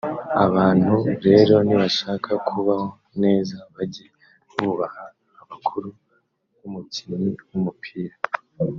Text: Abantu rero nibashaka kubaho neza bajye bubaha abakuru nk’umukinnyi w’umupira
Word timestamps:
Abantu 0.45 0.93
rero 1.25 1.55
nibashaka 1.67 2.31
kubaho 2.47 2.87
neza 3.23 3.57
bajye 3.75 4.05
bubaha 4.55 5.03
abakuru 5.41 5.89
nk’umukinnyi 6.57 7.31
w’umupira 7.49 8.15